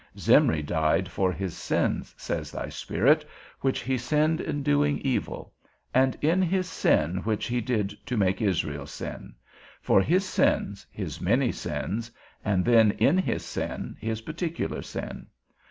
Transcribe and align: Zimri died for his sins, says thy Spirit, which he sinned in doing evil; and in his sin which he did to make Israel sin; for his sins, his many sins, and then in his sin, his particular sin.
Zimri 0.17 0.63
died 0.63 1.09
for 1.11 1.31
his 1.31 1.55
sins, 1.55 2.15
says 2.17 2.49
thy 2.51 2.69
Spirit, 2.69 3.23
which 3.59 3.81
he 3.81 3.99
sinned 3.99 4.41
in 4.41 4.63
doing 4.63 4.97
evil; 5.03 5.53
and 5.93 6.17
in 6.23 6.41
his 6.41 6.67
sin 6.67 7.17
which 7.17 7.45
he 7.45 7.61
did 7.61 7.89
to 8.07 8.17
make 8.17 8.41
Israel 8.41 8.87
sin; 8.87 9.35
for 9.79 10.01
his 10.01 10.25
sins, 10.25 10.87
his 10.89 11.21
many 11.21 11.51
sins, 11.51 12.09
and 12.43 12.65
then 12.65 12.89
in 12.93 13.15
his 13.15 13.45
sin, 13.45 13.95
his 13.99 14.21
particular 14.21 14.81
sin. 14.81 15.27